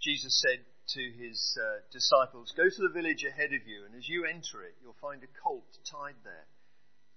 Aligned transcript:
Jesus 0.00 0.40
said 0.40 0.64
to 0.94 1.10
his 1.18 1.58
uh, 1.60 1.80
disciples, 1.90 2.52
Go 2.56 2.70
to 2.70 2.82
the 2.82 2.88
village 2.88 3.24
ahead 3.24 3.52
of 3.52 3.66
you, 3.66 3.84
and 3.84 3.94
as 3.96 4.08
you 4.08 4.24
enter 4.24 4.62
it, 4.62 4.76
you'll 4.80 4.96
find 5.00 5.22
a 5.22 5.40
colt 5.42 5.76
tied 5.84 6.14
there, 6.22 6.46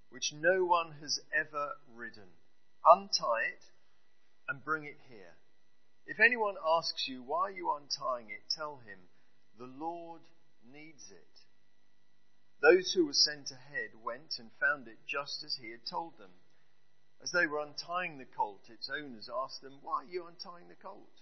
which 0.10 0.34
no 0.34 0.66
one 0.66 0.92
has 1.00 1.20
ever 1.34 1.74
ridden. 1.94 2.28
Untie 2.86 3.44
it 3.54 3.64
and 4.50 4.66
bring 4.66 4.84
it 4.84 4.98
here. 5.08 5.38
If 6.08 6.20
anyone 6.20 6.56
asks 6.66 7.08
you, 7.08 7.22
Why 7.22 7.50
you 7.50 7.70
are 7.70 7.80
untying 7.80 8.32
it? 8.32 8.50
tell 8.50 8.78
him, 8.78 9.00
The 9.60 9.70
Lord 9.70 10.22
needs 10.66 11.12
it. 11.12 11.40
Those 12.62 12.92
who 12.94 13.06
were 13.06 13.14
sent 13.14 13.52
ahead 13.52 13.92
went 14.04 14.40
and 14.40 14.50
found 14.60 14.88
it 14.88 14.98
just 15.08 15.44
as 15.44 15.56
he 15.56 15.70
had 15.70 15.86
told 15.86 16.18
them. 16.18 16.32
As 17.22 17.32
they 17.32 17.46
were 17.46 17.60
untying 17.60 18.18
the 18.18 18.26
colt, 18.26 18.70
its 18.70 18.90
owners 18.90 19.30
asked 19.32 19.62
them, 19.62 19.78
Why 19.84 20.02
are 20.02 20.12
you 20.12 20.26
untying 20.26 20.68
the 20.68 20.76
colt? 20.76 21.22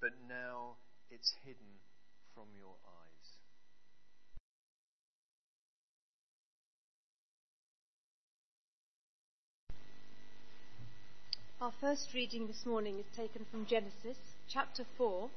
but 0.00 0.12
now 0.28 0.76
it's 1.10 1.34
hidden 1.44 1.78
from 2.34 2.46
your 2.58 2.74
eyes. 2.86 3.10
Our 11.60 11.72
first 11.78 12.14
reading 12.14 12.46
this 12.46 12.64
morning 12.64 12.98
is 12.98 13.04
taken 13.14 13.44
from 13.50 13.66
Genesis 13.66 14.16
chapter 14.48 14.84
4 14.96 15.28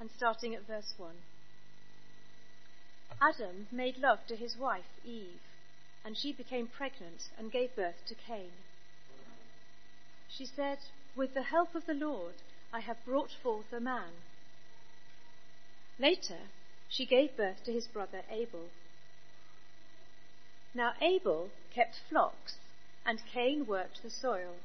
and 0.00 0.10
starting 0.16 0.54
at 0.54 0.66
verse 0.66 0.92
1. 0.96 1.12
Adam 3.20 3.68
made 3.70 3.96
love 3.96 4.18
to 4.26 4.34
his 4.34 4.56
wife 4.56 4.98
Eve, 5.04 5.40
and 6.04 6.16
she 6.16 6.32
became 6.32 6.66
pregnant 6.66 7.28
and 7.38 7.52
gave 7.52 7.76
birth 7.76 8.04
to 8.08 8.14
Cain. 8.14 8.50
She 10.28 10.46
said, 10.46 10.78
With 11.16 11.34
the 11.34 11.42
help 11.42 11.74
of 11.74 11.86
the 11.86 11.94
Lord, 11.94 12.34
I 12.72 12.80
have 12.80 13.04
brought 13.04 13.30
forth 13.42 13.72
a 13.72 13.80
man. 13.80 14.12
Later, 15.98 16.38
she 16.88 17.06
gave 17.06 17.36
birth 17.36 17.64
to 17.64 17.72
his 17.72 17.88
brother 17.88 18.22
Abel. 18.30 18.68
Now 20.74 20.92
Abel 21.00 21.50
kept 21.74 21.96
flocks, 22.08 22.56
and 23.04 23.24
Cain 23.32 23.66
worked 23.66 24.02
the 24.02 24.10
soil. 24.10 24.56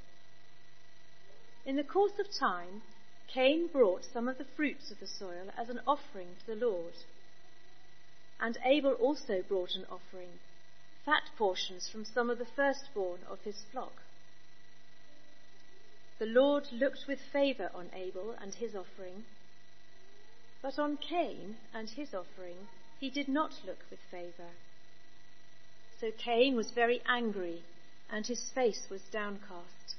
In 1.66 1.78
the 1.78 1.84
course 1.84 2.20
of 2.20 2.32
time, 2.32 2.84
Cain 3.28 3.68
brought 3.68 4.04
some 4.04 4.28
of 4.28 4.38
the 4.38 4.46
fruits 4.46 4.92
of 4.92 5.00
the 5.00 5.08
soil 5.08 5.52
as 5.58 5.70
an 5.70 5.80
offering 5.88 6.36
to 6.40 6.46
the 6.46 6.66
Lord. 6.66 6.94
And 8.40 8.58
Abel 8.66 8.94
also 8.94 9.42
brought 9.42 9.76
an 9.76 9.86
offering, 9.90 10.40
fat 11.06 11.32
portions 11.38 11.90
from 11.90 12.06
some 12.06 12.30
of 12.30 12.38
the 12.38 12.46
firstborn 12.46 13.22
of 13.30 13.42
his 13.42 13.64
flock. 13.72 14.03
The 16.24 16.30
Lord 16.30 16.72
looked 16.72 17.06
with 17.06 17.20
favour 17.20 17.70
on 17.76 17.90
Abel 17.94 18.34
and 18.40 18.56
his 18.56 18.78
offering, 18.78 19.26
but 20.62 20.80
on 20.80 20.96
Cain 20.96 21.58
and 21.74 21.90
his 21.90 22.14
offering 22.14 22.70
he 22.98 23.10
did 23.10 23.28
not 23.28 23.60
look 23.66 23.80
with 23.90 24.00
favour. 24.10 24.52
So 26.00 26.12
Cain 26.12 26.56
was 26.56 26.72
very 26.72 27.02
angry, 27.06 27.64
and 28.10 28.26
his 28.26 28.50
face 28.52 28.88
was 28.90 29.02
downcast. 29.12 29.96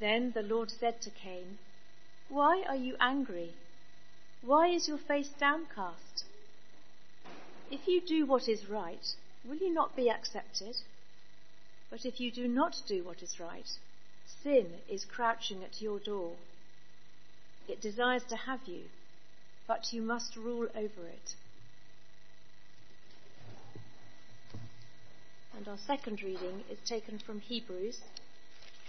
Then 0.00 0.32
the 0.32 0.42
Lord 0.42 0.70
said 0.70 1.00
to 1.00 1.10
Cain, 1.10 1.56
Why 2.28 2.62
are 2.68 2.76
you 2.76 2.94
angry? 3.00 3.54
Why 4.42 4.68
is 4.68 4.86
your 4.86 4.98
face 4.98 5.30
downcast? 5.40 6.26
If 7.70 7.88
you 7.88 8.02
do 8.02 8.26
what 8.26 8.48
is 8.48 8.68
right, 8.68 9.14
will 9.46 9.56
you 9.56 9.72
not 9.72 9.96
be 9.96 10.10
accepted? 10.10 10.76
But 11.88 12.04
if 12.04 12.20
you 12.20 12.30
do 12.30 12.46
not 12.46 12.82
do 12.86 13.02
what 13.02 13.22
is 13.22 13.40
right, 13.40 13.78
Sin 14.42 14.66
is 14.88 15.04
crouching 15.04 15.64
at 15.64 15.80
your 15.80 15.98
door. 15.98 16.36
It 17.68 17.80
desires 17.80 18.22
to 18.28 18.36
have 18.36 18.60
you, 18.66 18.84
but 19.66 19.92
you 19.92 20.02
must 20.02 20.36
rule 20.36 20.68
over 20.74 21.06
it. 21.06 21.34
And 25.56 25.66
our 25.68 25.78
second 25.78 26.22
reading 26.22 26.64
is 26.70 26.78
taken 26.84 27.18
from 27.18 27.40
Hebrews 27.40 28.00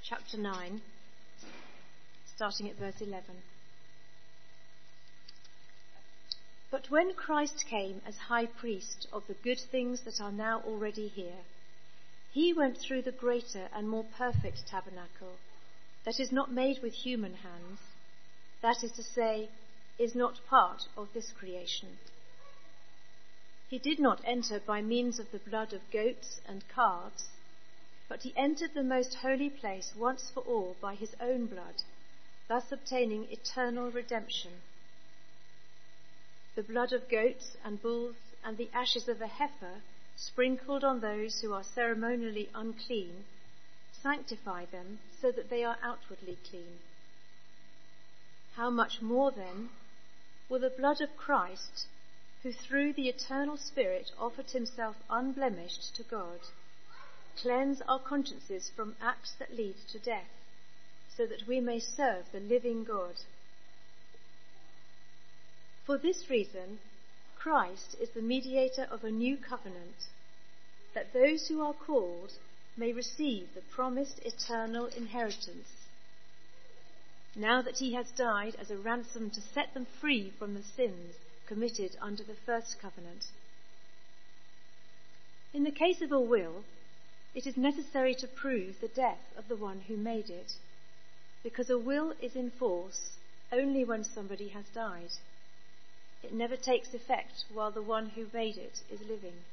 chapter 0.03 0.37
9, 0.37 0.81
starting 2.35 2.69
at 2.69 2.77
verse 2.77 3.01
11. 3.01 3.23
But 6.69 6.89
when 6.89 7.13
Christ 7.13 7.65
came 7.69 8.01
as 8.05 8.17
high 8.17 8.45
priest 8.45 9.07
of 9.11 9.23
the 9.27 9.33
good 9.33 9.59
things 9.59 10.01
that 10.01 10.21
are 10.21 10.31
now 10.31 10.61
already 10.65 11.07
here, 11.07 11.43
he 12.37 12.53
went 12.53 12.77
through 12.77 13.01
the 13.01 13.11
greater 13.11 13.67
and 13.73 13.89
more 13.89 14.05
perfect 14.15 14.67
tabernacle 14.67 15.39
that 16.05 16.19
is 16.19 16.31
not 16.31 16.51
made 16.51 16.79
with 16.83 16.93
human 16.93 17.33
hands, 17.33 17.79
that 18.61 18.83
is 18.83 18.91
to 18.91 19.01
say, 19.01 19.49
is 19.97 20.13
not 20.13 20.39
part 20.47 20.83
of 20.95 21.07
this 21.15 21.31
creation. 21.31 21.97
He 23.69 23.79
did 23.79 23.97
not 23.97 24.21
enter 24.23 24.59
by 24.59 24.83
means 24.83 25.17
of 25.17 25.31
the 25.31 25.39
blood 25.49 25.73
of 25.73 25.81
goats 25.91 26.39
and 26.47 26.63
calves, 26.69 27.25
but 28.07 28.21
he 28.21 28.37
entered 28.37 28.75
the 28.75 28.83
most 28.83 29.15
holy 29.15 29.49
place 29.49 29.91
once 29.97 30.29
for 30.31 30.41
all 30.41 30.75
by 30.79 30.93
his 30.93 31.15
own 31.19 31.47
blood, 31.47 31.81
thus 32.47 32.71
obtaining 32.71 33.31
eternal 33.31 33.89
redemption. 33.89 34.51
The 36.53 36.61
blood 36.61 36.93
of 36.93 37.09
goats 37.09 37.57
and 37.65 37.81
bulls 37.81 38.15
and 38.45 38.57
the 38.57 38.69
ashes 38.75 39.07
of 39.07 39.21
a 39.21 39.27
heifer 39.27 39.81
sprinkled 40.17 40.83
on 40.83 40.99
those 40.99 41.39
who 41.39 41.53
are 41.53 41.63
ceremonially 41.63 42.49
unclean 42.53 43.23
sanctify 44.01 44.65
them 44.65 44.99
so 45.21 45.31
that 45.31 45.49
they 45.49 45.63
are 45.63 45.77
outwardly 45.83 46.37
clean. 46.49 46.79
How 48.55 48.69
much 48.69 49.01
more 49.01 49.31
then 49.31 49.69
will 50.49 50.59
the 50.59 50.69
blood 50.69 51.01
of 51.01 51.15
Christ, 51.17 51.87
who 52.41 52.51
through 52.51 52.93
the 52.93 53.09
eternal 53.09 53.57
Spirit 53.57 54.11
offered 54.19 54.51
himself 54.51 54.95
unblemished 55.09 55.95
to 55.95 56.03
God, 56.03 56.39
cleanse 57.41 57.81
our 57.81 57.99
consciences 57.99 58.71
from 58.75 58.95
acts 59.01 59.33
that 59.39 59.55
lead 59.55 59.75
to 59.91 59.99
death, 59.99 60.31
so 61.15 61.25
that 61.25 61.47
we 61.47 61.59
may 61.59 61.79
serve 61.79 62.25
the 62.31 62.39
living 62.39 62.83
God. 62.83 63.15
For 65.85 65.97
this 65.97 66.29
reason, 66.29 66.79
Christ 67.49 67.95
is 68.01 68.09
the 68.09 68.21
mediator 68.21 68.89
of 68.91 69.05
a 69.05 69.09
new 69.09 69.37
covenant, 69.37 70.09
that 70.93 71.13
those 71.13 71.47
who 71.47 71.61
are 71.61 71.73
called 71.73 72.33
may 72.75 72.91
receive 72.91 73.47
the 73.53 73.61
promised 73.61 74.19
eternal 74.25 74.87
inheritance. 74.87 75.69
Now 77.37 77.61
that 77.61 77.77
he 77.77 77.93
has 77.93 78.11
died 78.11 78.55
as 78.59 78.69
a 78.69 78.75
ransom 78.75 79.29
to 79.29 79.39
set 79.39 79.73
them 79.73 79.87
free 80.01 80.33
from 80.37 80.55
the 80.55 80.61
sins 80.61 81.15
committed 81.47 81.95
under 82.01 82.21
the 82.21 82.35
first 82.45 82.81
covenant. 82.81 83.23
In 85.53 85.63
the 85.63 85.71
case 85.71 86.01
of 86.01 86.11
a 86.11 86.19
will, 86.19 86.65
it 87.33 87.47
is 87.47 87.55
necessary 87.55 88.13
to 88.15 88.27
prove 88.27 88.81
the 88.81 88.89
death 88.89 89.23
of 89.37 89.47
the 89.47 89.55
one 89.55 89.79
who 89.87 89.95
made 89.95 90.29
it, 90.29 90.51
because 91.43 91.69
a 91.69 91.79
will 91.79 92.13
is 92.21 92.35
in 92.35 92.51
force 92.51 93.11
only 93.53 93.85
when 93.85 94.03
somebody 94.03 94.49
has 94.49 94.65
died. 94.75 95.11
It 96.23 96.33
never 96.33 96.57
takes 96.57 96.93
effect 96.93 97.45
while 97.53 97.71
the 97.71 97.81
one 97.81 98.09
who 98.09 98.27
made 98.33 98.57
it 98.57 98.81
is 98.89 99.01
living. 99.01 99.45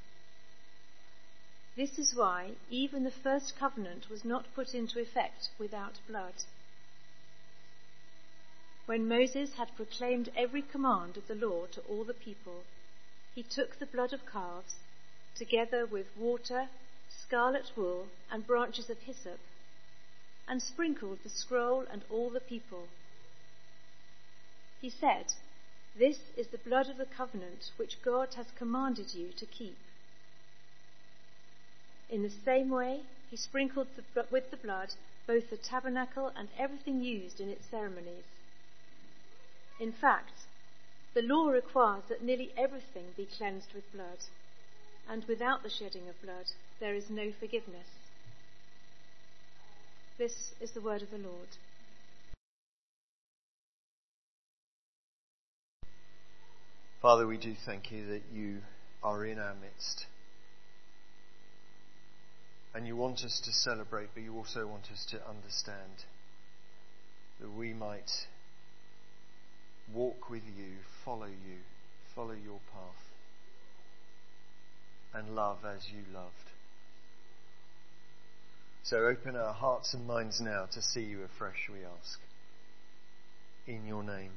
This 1.76 1.98
is 1.98 2.14
why 2.14 2.52
even 2.70 3.04
the 3.04 3.10
first 3.10 3.56
covenant 3.58 4.08
was 4.08 4.24
not 4.24 4.54
put 4.54 4.74
into 4.74 5.00
effect 5.00 5.50
without 5.58 5.98
blood. 6.06 6.34
When 8.86 9.08
Moses 9.08 9.54
had 9.54 9.74
proclaimed 9.76 10.30
every 10.36 10.62
command 10.62 11.16
of 11.16 11.26
the 11.26 11.34
law 11.34 11.66
to 11.66 11.80
all 11.82 12.04
the 12.04 12.14
people, 12.14 12.64
he 13.34 13.42
took 13.42 13.78
the 13.78 13.86
blood 13.86 14.12
of 14.12 14.26
calves, 14.30 14.76
together 15.34 15.86
with 15.86 16.06
water, 16.16 16.68
scarlet 17.08 17.72
wool, 17.76 18.06
and 18.30 18.46
branches 18.46 18.90
of 18.90 18.98
hyssop, 18.98 19.40
and 20.46 20.62
sprinkled 20.62 21.18
the 21.22 21.30
scroll 21.30 21.86
and 21.90 22.04
all 22.10 22.30
the 22.30 22.40
people. 22.40 22.86
He 24.80 24.90
said, 24.90 25.32
This 25.96 26.18
is 26.36 26.48
the 26.48 26.58
blood 26.58 26.88
of 26.88 26.96
the 26.96 27.06
covenant 27.06 27.70
which 27.76 28.02
God 28.02 28.34
has 28.34 28.50
commanded 28.56 29.14
you 29.14 29.28
to 29.36 29.46
keep. 29.46 29.78
In 32.10 32.22
the 32.22 32.30
same 32.30 32.68
way, 32.68 33.02
he 33.30 33.36
sprinkled 33.36 33.88
the, 33.96 34.26
with 34.30 34.50
the 34.50 34.56
blood 34.56 34.94
both 35.26 35.50
the 35.50 35.56
tabernacle 35.56 36.32
and 36.36 36.48
everything 36.58 37.00
used 37.00 37.40
in 37.40 37.48
its 37.48 37.66
ceremonies. 37.66 38.24
In 39.80 39.92
fact, 39.92 40.46
the 41.14 41.22
law 41.22 41.48
requires 41.48 42.04
that 42.08 42.22
nearly 42.22 42.52
everything 42.56 43.06
be 43.16 43.26
cleansed 43.26 43.72
with 43.74 43.92
blood, 43.92 44.18
and 45.08 45.24
without 45.24 45.62
the 45.62 45.70
shedding 45.70 46.08
of 46.08 46.20
blood, 46.22 46.46
there 46.80 46.94
is 46.94 47.08
no 47.08 47.32
forgiveness. 47.32 47.88
This 50.18 50.54
is 50.60 50.72
the 50.72 50.80
word 50.80 51.02
of 51.02 51.10
the 51.10 51.18
Lord. 51.18 51.48
Father, 57.04 57.26
we 57.26 57.36
do 57.36 57.52
thank 57.66 57.92
you 57.92 58.06
that 58.06 58.22
you 58.32 58.60
are 59.02 59.26
in 59.26 59.38
our 59.38 59.54
midst. 59.56 60.06
And 62.74 62.86
you 62.86 62.96
want 62.96 63.18
us 63.24 63.42
to 63.44 63.52
celebrate, 63.52 64.08
but 64.14 64.22
you 64.22 64.34
also 64.34 64.66
want 64.66 64.84
us 64.90 65.06
to 65.10 65.18
understand 65.28 66.06
that 67.42 67.52
we 67.52 67.74
might 67.74 68.10
walk 69.92 70.30
with 70.30 70.44
you, 70.56 70.76
follow 71.04 71.26
you, 71.26 71.58
follow 72.14 72.32
your 72.32 72.60
path, 72.72 73.04
and 75.12 75.36
love 75.36 75.58
as 75.62 75.86
you 75.90 76.04
loved. 76.14 76.32
So 78.82 78.96
open 79.04 79.36
our 79.36 79.52
hearts 79.52 79.92
and 79.92 80.06
minds 80.06 80.40
now 80.40 80.68
to 80.72 80.80
see 80.80 81.02
you 81.02 81.22
afresh, 81.22 81.68
we 81.70 81.80
ask. 81.80 82.18
In 83.66 83.84
your 83.84 84.02
name. 84.02 84.32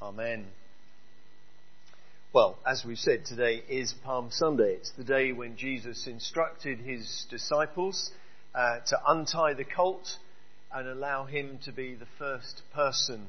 Amen. 0.00 0.46
Well, 2.34 2.58
as 2.66 2.84
we've 2.84 2.98
said, 2.98 3.26
today 3.26 3.62
is 3.68 3.94
Palm 4.02 4.32
Sunday. 4.32 4.74
It's 4.74 4.90
the 4.90 5.04
day 5.04 5.30
when 5.30 5.56
Jesus 5.56 6.08
instructed 6.08 6.80
his 6.80 7.26
disciples 7.30 8.10
uh, 8.52 8.80
to 8.88 8.98
untie 9.06 9.54
the 9.54 9.62
colt 9.62 10.18
and 10.74 10.88
allow 10.88 11.26
him 11.26 11.60
to 11.64 11.70
be 11.70 11.94
the 11.94 12.08
first 12.18 12.62
person 12.74 13.28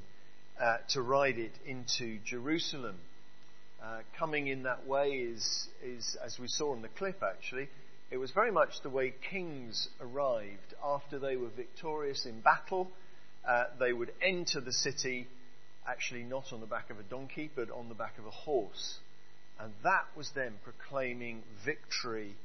uh, 0.60 0.78
to 0.90 1.04
ride 1.04 1.38
it 1.38 1.52
into 1.68 2.18
Jerusalem. 2.26 2.96
Uh, 3.80 4.00
coming 4.18 4.48
in 4.48 4.64
that 4.64 4.88
way 4.88 5.10
is, 5.10 5.68
is, 5.84 6.18
as 6.26 6.40
we 6.40 6.48
saw 6.48 6.74
in 6.74 6.82
the 6.82 6.88
clip 6.88 7.22
actually, 7.22 7.70
it 8.10 8.18
was 8.18 8.32
very 8.32 8.52
much 8.52 8.82
the 8.82 8.90
way 8.90 9.14
kings 9.30 9.88
arrived 10.02 10.74
after 10.84 11.20
they 11.20 11.36
were 11.36 11.50
victorious 11.56 12.26
in 12.26 12.42
battle. 12.42 12.90
Uh, 13.48 13.66
they 13.80 13.94
would 13.94 14.12
enter 14.20 14.60
the 14.62 14.74
city 14.74 15.28
actually 15.88 16.24
not 16.24 16.52
on 16.52 16.60
the 16.60 16.66
back 16.66 16.90
of 16.90 17.00
a 17.00 17.04
donkey, 17.04 17.50
but 17.56 17.70
on 17.72 17.90
the 17.90 17.96
back 17.96 18.18
of 18.18 18.26
a 18.26 18.32
horse. 18.32 19.00
And 19.60 19.72
that 19.84 20.06
was 20.16 20.30
them 20.32 20.56
proclaiming 20.64 21.44
victory 21.64 22.36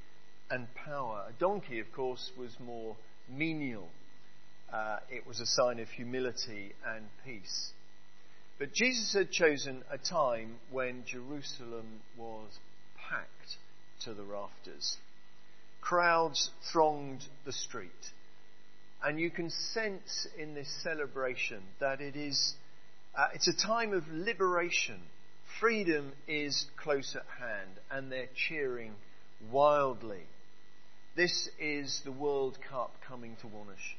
and 0.50 0.66
power. 0.75 1.26
A 1.28 1.32
donkey, 1.40 1.81
of 1.81 1.92
course, 1.92 2.31
was 2.38 2.50
more 2.60 2.96
menial. 3.28 3.88
Uh, 4.72 4.98
it 5.10 5.26
was 5.26 5.40
a 5.40 5.46
sign 5.46 5.81
of 5.81 5.88
humility 5.88 6.72
and 6.87 7.06
peace. 7.25 7.72
But 8.58 8.75
Jesus 8.75 9.14
had 9.14 9.31
chosen 9.31 9.82
a 9.90 9.98
time 9.98 10.56
when 10.70 11.04
Jerusalem 11.06 12.00
was 12.16 12.58
packed 13.08 13.56
to 14.04 14.14
the 14.14 14.22
rafters. 14.22 14.98
Crowds 15.81 16.50
thronged 16.70 17.25
the 17.44 17.52
street. 17.52 17.90
And 19.02 19.19
you 19.19 19.31
can 19.31 19.50
sense 19.50 20.28
in 20.38 20.54
this 20.54 20.69
celebration 20.82 21.62
that 21.81 22.00
it 22.02 22.16
is 22.16 22.54
uh, 23.17 23.29
it's 23.35 23.49
a 23.49 23.67
time 23.67 23.93
of 23.93 24.05
liberation. 24.09 25.01
Freedom 25.61 26.12
is 26.29 26.67
close 26.77 27.17
at 27.17 27.27
hand, 27.39 27.81
and 27.91 28.11
they're 28.11 28.29
cheering 28.49 28.95
wildly. 29.51 30.23
This 31.17 31.49
is 31.59 32.01
the 32.05 32.12
World 32.12 32.59
Cup 32.71 32.93
coming 33.07 33.37
to 33.41 33.47
Wonersh, 33.47 33.97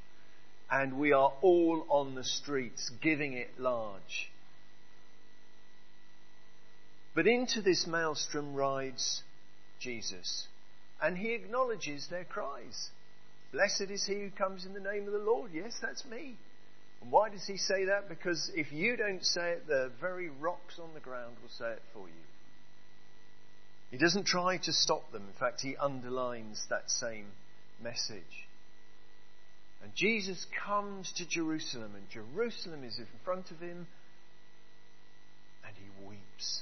and 0.72 0.98
we 0.98 1.12
are 1.12 1.34
all 1.42 1.86
on 1.90 2.16
the 2.16 2.24
streets 2.24 2.90
giving 3.02 3.34
it 3.34 3.50
large. 3.60 4.32
But 7.14 7.28
into 7.28 7.62
this 7.62 7.86
maelstrom 7.86 8.54
rides 8.54 9.24
Jesus, 9.80 10.48
and 11.02 11.18
he 11.18 11.34
acknowledges 11.34 12.08
their 12.08 12.24
cries. 12.24 12.90
Blessed 13.52 13.92
is 13.92 14.06
he 14.06 14.14
who 14.14 14.30
comes 14.30 14.66
in 14.66 14.74
the 14.74 14.80
name 14.80 15.06
of 15.06 15.12
the 15.12 15.20
Lord. 15.20 15.52
Yes, 15.54 15.74
that's 15.82 16.06
me. 16.06 16.38
Why 17.10 17.30
does 17.30 17.46
he 17.46 17.58
say 17.58 17.86
that? 17.86 18.08
Because 18.08 18.52
if 18.56 18.72
you 18.72 18.96
don't 18.96 19.26
say 19.26 19.54
it, 19.54 19.68
the 19.68 19.92
very 20.00 20.30
rocks 20.30 20.80
on 20.80 20.94
the 20.94 21.00
ground 21.00 21.36
will 21.42 21.50
say 21.50 21.72
it 21.74 21.82
for 21.94 22.08
you. 22.08 22.24
He 23.90 23.98
doesn't 23.98 24.26
try 24.26 24.58
to 24.58 24.72
stop 24.72 25.12
them. 25.12 25.24
In 25.28 25.34
fact, 25.40 25.62
he 25.62 25.76
underlines 25.76 26.66
that 26.70 26.90
same 26.90 27.26
message. 27.84 28.48
And 29.84 29.92
Jesus 29.96 30.46
comes 30.66 31.12
to 31.18 31.28
Jerusalem, 31.28 31.96
and 31.96 32.08
Jerusalem 32.10 32.84
is 32.84 32.98
in 33.00 33.08
front 33.26 33.50
of 33.52 33.60
him, 33.60 33.88
and 35.66 35.76
he 35.76 36.08
weeps. 36.08 36.62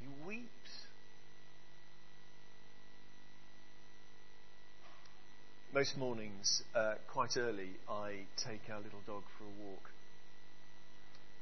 He 0.00 0.06
weeps. 0.26 0.48
Most 5.74 5.98
mornings, 5.98 6.62
uh, 6.74 6.94
quite 7.12 7.36
early, 7.36 7.68
I 7.90 8.24
take 8.38 8.62
our 8.72 8.80
little 8.80 9.02
dog 9.06 9.22
for 9.36 9.44
a 9.44 9.68
walk. 9.68 9.90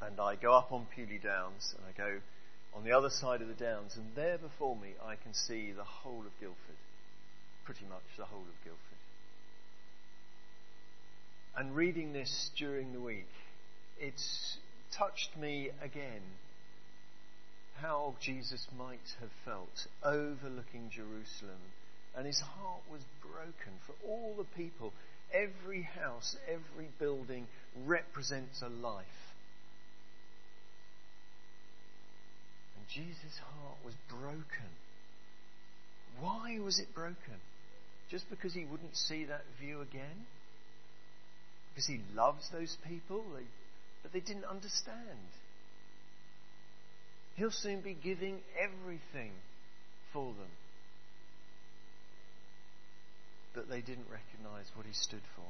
And 0.02 0.18
I 0.18 0.34
go 0.34 0.52
up 0.52 0.72
on 0.72 0.88
Pewley 0.92 1.20
Downs 1.22 1.72
and 1.76 1.86
I 1.86 1.96
go 1.96 2.18
on 2.74 2.82
the 2.82 2.90
other 2.90 3.08
side 3.08 3.40
of 3.40 3.46
the 3.46 3.54
downs, 3.54 3.96
and 3.96 4.04
there 4.16 4.36
before 4.36 4.74
me 4.74 4.94
I 5.02 5.14
can 5.14 5.32
see 5.32 5.70
the 5.70 5.84
whole 5.84 6.24
of 6.26 6.40
Guildford. 6.40 6.76
Pretty 7.64 7.84
much 7.88 8.02
the 8.18 8.24
whole 8.24 8.40
of 8.40 8.64
Guildford. 8.64 8.98
And 11.56 11.76
reading 11.76 12.12
this 12.12 12.50
during 12.58 12.92
the 12.92 13.00
week, 13.00 13.30
it's 14.00 14.56
touched 14.90 15.36
me 15.36 15.70
again 15.80 16.22
how 17.80 18.16
Jesus 18.20 18.66
might 18.76 19.14
have 19.20 19.30
felt 19.44 19.86
overlooking 20.02 20.90
Jerusalem 20.90 21.62
and 22.16 22.26
his 22.26 22.40
heart 22.40 22.80
was 22.90 23.02
broken 23.20 23.78
for 23.86 23.94
all 24.06 24.34
the 24.36 24.56
people. 24.56 24.92
Every 25.32 25.82
house, 25.82 26.36
every 26.48 26.88
building 26.98 27.46
represents 27.84 28.62
a 28.62 28.68
life. 28.68 29.04
And 32.76 32.86
Jesus' 32.88 33.38
heart 33.38 33.76
was 33.84 33.94
broken. 34.08 34.72
Why 36.20 36.58
was 36.58 36.78
it 36.78 36.94
broken? 36.94 37.40
Just 38.10 38.30
because 38.30 38.54
he 38.54 38.64
wouldn't 38.64 38.96
see 38.96 39.24
that 39.26 39.42
view 39.60 39.82
again? 39.82 40.24
Because 41.74 41.86
he 41.86 42.00
loves 42.14 42.48
those 42.50 42.74
people, 42.88 43.24
but 44.02 44.12
they 44.14 44.20
didn't 44.20 44.46
understand. 44.46 45.28
He'll 47.34 47.50
soon 47.50 47.82
be 47.82 47.94
giving 48.02 48.38
everything 48.58 49.32
for 50.14 50.32
them 50.32 50.48
that 53.56 53.68
they 53.68 53.80
didn't 53.80 54.06
recognize 54.08 54.70
what 54.74 54.86
he 54.86 54.92
stood 54.92 55.24
for. 55.34 55.44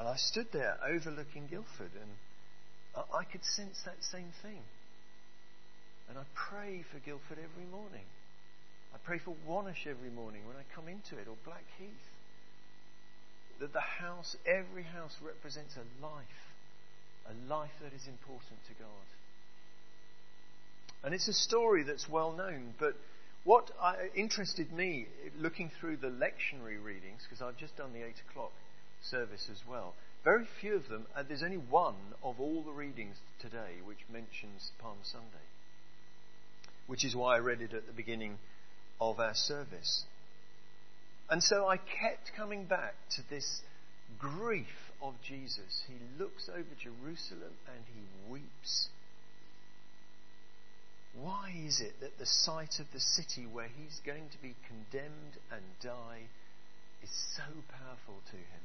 And 0.00 0.08
I 0.08 0.16
stood 0.16 0.48
there 0.52 0.76
overlooking 0.82 1.46
Guildford 1.46 1.92
and 2.00 2.10
I 2.96 3.24
could 3.24 3.44
sense 3.44 3.82
that 3.84 4.02
same 4.02 4.32
thing. 4.42 4.62
And 6.08 6.18
I 6.18 6.24
pray 6.34 6.84
for 6.92 6.98
Guildford 6.98 7.38
every 7.38 7.66
morning. 7.70 8.06
I 8.94 8.98
pray 9.04 9.18
for 9.18 9.34
Wonersh 9.48 9.86
every 9.86 10.10
morning 10.10 10.46
when 10.46 10.56
I 10.56 10.62
come 10.74 10.86
into 10.86 11.18
it, 11.18 11.26
or 11.26 11.34
Blackheath. 11.44 12.06
That 13.60 13.72
the 13.72 13.80
house, 13.80 14.36
every 14.46 14.84
house 14.84 15.16
represents 15.24 15.74
a 15.76 16.04
life, 16.04 16.42
a 17.26 17.34
life 17.48 17.74
that 17.82 17.92
is 17.92 18.06
important 18.06 18.62
to 18.68 18.74
God. 18.78 19.08
And 21.02 21.14
it's 21.14 21.28
a 21.28 21.32
story 21.32 21.82
that's 21.82 22.08
well 22.08 22.32
known, 22.32 22.74
but 22.78 22.94
what 23.44 23.70
I, 23.80 24.08
interested 24.14 24.72
me, 24.72 25.06
looking 25.38 25.70
through 25.80 25.98
the 25.98 26.08
lectionary 26.08 26.82
readings, 26.82 27.22
because 27.24 27.42
I've 27.42 27.58
just 27.58 27.76
done 27.76 27.92
the 27.92 28.02
8 28.02 28.14
o'clock 28.30 28.52
service 29.02 29.48
as 29.50 29.60
well, 29.68 29.94
very 30.24 30.46
few 30.60 30.76
of 30.76 30.88
them, 30.88 31.06
uh, 31.14 31.22
there's 31.22 31.42
only 31.42 31.58
one 31.58 32.14
of 32.22 32.40
all 32.40 32.62
the 32.62 32.72
readings 32.72 33.16
today 33.40 33.76
which 33.84 33.98
mentions 34.10 34.72
Palm 34.78 34.96
Sunday, 35.02 35.46
which 36.86 37.04
is 37.04 37.14
why 37.14 37.36
I 37.36 37.40
read 37.40 37.60
it 37.60 37.74
at 37.74 37.86
the 37.86 37.92
beginning 37.92 38.38
of 39.00 39.20
our 39.20 39.34
service. 39.34 40.04
And 41.28 41.42
so 41.42 41.68
I 41.68 41.76
kept 41.76 42.32
coming 42.34 42.64
back 42.64 42.94
to 43.16 43.22
this 43.28 43.60
grief 44.18 44.66
of 45.02 45.14
Jesus, 45.22 45.82
he 45.86 45.94
looks 46.18 46.48
over 46.48 46.74
Jerusalem 46.78 47.52
and 47.66 47.84
he 47.94 48.32
weeps. 48.32 48.88
Why 51.14 51.54
is 51.66 51.80
it 51.80 52.00
that 52.00 52.18
the 52.18 52.26
sight 52.26 52.80
of 52.80 52.86
the 52.92 53.00
city 53.00 53.46
where 53.46 53.68
he's 53.68 54.00
going 54.04 54.28
to 54.30 54.42
be 54.42 54.54
condemned 54.66 55.38
and 55.52 55.62
die 55.80 56.22
is 57.02 57.10
so 57.36 57.42
powerful 57.70 58.20
to 58.30 58.36
him? 58.36 58.64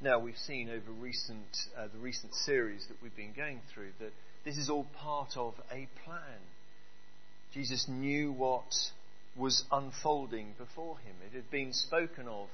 Now 0.00 0.18
we've 0.18 0.38
seen 0.38 0.68
over 0.68 0.90
recent 0.90 1.68
uh, 1.78 1.86
the 1.92 1.98
recent 1.98 2.34
series 2.34 2.86
that 2.88 3.00
we've 3.02 3.14
been 3.14 3.34
going 3.36 3.60
through 3.72 3.92
that 4.00 4.12
this 4.44 4.56
is 4.56 4.68
all 4.68 4.86
part 4.98 5.36
of 5.36 5.54
a 5.70 5.86
plan. 6.04 6.40
Jesus 7.52 7.86
knew 7.86 8.32
what 8.32 8.90
was 9.36 9.64
unfolding 9.70 10.54
before 10.58 10.98
him. 10.98 11.14
It 11.24 11.36
had 11.36 11.50
been 11.50 11.72
spoken 11.72 12.26
of 12.26 12.48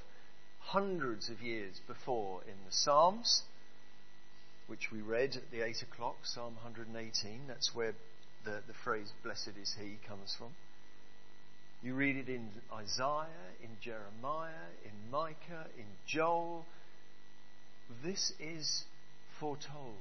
hundreds 0.59 1.31
of 1.31 1.41
years 1.41 1.81
before 1.87 2.43
in 2.43 2.65
the 2.67 2.73
Psalms, 2.73 3.43
which 4.69 4.93
we 4.93 5.01
read 5.01 5.35
at 5.35 5.51
the 5.51 5.63
8 5.63 5.83
o'clock, 5.83 6.17
Psalm 6.23 6.55
118. 6.63 7.47
That's 7.49 7.75
where 7.75 7.95
the, 8.45 8.61
the 8.67 8.75
phrase, 8.85 9.11
blessed 9.25 9.53
is 9.61 9.75
he, 9.81 9.99
comes 10.07 10.35
from. 10.39 10.49
You 11.83 11.95
read 11.95 12.17
it 12.17 12.29
in 12.29 12.49
Isaiah, 12.73 13.27
in 13.63 13.71
Jeremiah, 13.81 14.69
in 14.85 15.11
Micah, 15.11 15.67
in 15.77 15.87
Joel. 16.07 16.67
This 18.05 18.33
is 18.39 18.83
foretold. 19.41 19.95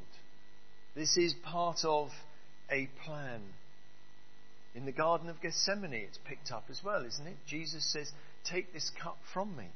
This 0.95 1.17
is 1.17 1.33
part 1.33 1.79
of 1.83 2.09
a 2.71 2.89
plan. 3.05 3.41
In 4.75 4.85
the 4.85 4.91
Garden 4.91 5.29
of 5.29 5.41
Gethsemane, 5.41 5.93
it's 5.93 6.19
picked 6.27 6.51
up 6.51 6.65
as 6.69 6.81
well, 6.83 7.05
isn't 7.05 7.25
it? 7.25 7.37
Jesus 7.47 7.91
says, 7.91 8.11
Take 8.43 8.73
this 8.73 8.91
cup 9.01 9.17
from 9.33 9.55
me. 9.55 9.67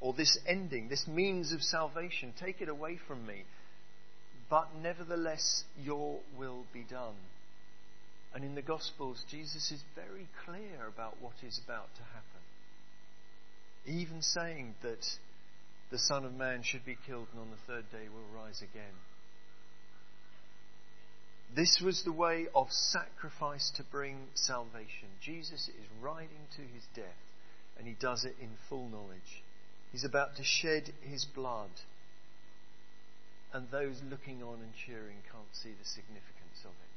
Or 0.00 0.14
this 0.14 0.38
ending, 0.46 0.88
this 0.88 1.06
means 1.06 1.52
of 1.52 1.62
salvation, 1.62 2.32
take 2.40 2.60
it 2.60 2.68
away 2.68 2.98
from 3.06 3.26
me. 3.26 3.44
But 4.50 4.68
nevertheless, 4.82 5.64
your 5.80 6.18
will 6.36 6.64
be 6.72 6.82
done. 6.82 7.14
And 8.34 8.44
in 8.44 8.56
the 8.56 8.62
Gospels, 8.62 9.24
Jesus 9.30 9.70
is 9.70 9.82
very 9.94 10.28
clear 10.44 10.86
about 10.86 11.16
what 11.20 11.34
is 11.46 11.60
about 11.64 11.94
to 11.94 12.02
happen. 12.02 12.40
Even 13.86 14.22
saying 14.22 14.74
that 14.82 15.06
the 15.90 15.98
Son 15.98 16.24
of 16.24 16.34
Man 16.34 16.62
should 16.62 16.84
be 16.84 16.98
killed 17.06 17.28
and 17.32 17.40
on 17.40 17.50
the 17.50 17.72
third 17.72 17.90
day 17.90 18.08
will 18.08 18.40
rise 18.40 18.60
again. 18.60 18.94
This 21.54 21.80
was 21.80 22.04
the 22.04 22.12
way 22.12 22.46
of 22.54 22.70
sacrifice 22.70 23.72
to 23.76 23.82
bring 23.82 24.28
salvation. 24.34 25.08
Jesus 25.20 25.68
is 25.68 25.86
riding 26.00 26.46
to 26.56 26.62
his 26.62 26.84
death, 26.94 27.18
and 27.76 27.88
he 27.88 27.94
does 27.98 28.24
it 28.24 28.36
in 28.40 28.50
full 28.68 28.88
knowledge. 28.88 29.42
He's 29.90 30.04
about 30.04 30.36
to 30.36 30.44
shed 30.44 30.92
his 31.02 31.24
blood, 31.24 31.70
and 33.52 33.70
those 33.70 34.00
looking 34.08 34.42
on 34.42 34.60
and 34.60 34.72
cheering 34.86 35.18
can't 35.30 35.52
see 35.52 35.70
the 35.70 35.84
significance 35.84 36.60
of 36.64 36.70
it. 36.70 36.90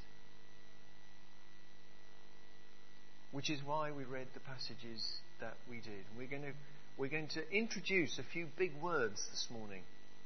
Which 3.32 3.50
is 3.50 3.60
why 3.66 3.92
we 3.92 4.04
read 4.04 4.28
the 4.34 4.40
passages 4.40 5.18
that 5.42 5.58
we 5.70 5.78
did. 5.78 6.06
We're 6.18 6.28
going 6.30 6.44
to, 6.44 6.54
we're 6.98 7.10
going 7.10 7.30
to 7.30 7.50
introduce 7.52 8.20
a 8.20 8.24
few 8.32 8.48
big 8.58 8.74
words 8.82 9.26
this 9.32 9.48
morning. 9.50 9.82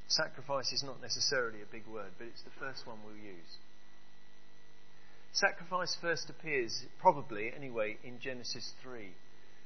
Sacrifice 0.07 0.71
is 0.73 0.83
not 0.83 1.01
necessarily 1.01 1.61
a 1.61 1.71
big 1.71 1.87
word, 1.87 2.11
but 2.17 2.27
it's 2.27 2.43
the 2.43 2.59
first 2.59 2.85
one 2.85 2.97
we'll 3.05 3.15
use. 3.15 3.57
Sacrifice 5.31 5.95
first 6.01 6.29
appears, 6.29 6.85
probably 6.99 7.51
anyway, 7.55 7.97
in 8.03 8.19
Genesis 8.19 8.73
3. 8.83 9.11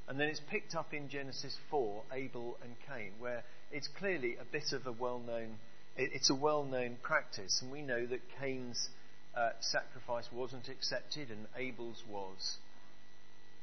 And 0.08 0.18
then 0.18 0.28
it's 0.28 0.42
picked 0.50 0.74
up 0.74 0.92
in 0.92 1.08
Genesis 1.08 1.56
4, 1.70 2.02
Abel 2.12 2.58
and 2.62 2.74
Cain, 2.86 3.12
where 3.18 3.44
it's 3.70 3.88
clearly 3.88 4.36
a 4.40 4.44
bit 4.44 4.72
of 4.72 4.86
a 4.86 4.92
well 4.92 5.18
known, 5.18 5.58
it's 5.96 6.30
a 6.30 6.34
well 6.34 6.64
known 6.64 6.96
practice. 7.02 7.60
And 7.62 7.70
we 7.70 7.82
know 7.82 8.06
that 8.06 8.20
Cain's 8.40 8.88
uh, 9.36 9.50
sacrifice 9.60 10.28
wasn't 10.32 10.68
accepted 10.68 11.30
and 11.30 11.46
Abel's 11.56 12.02
was. 12.08 12.56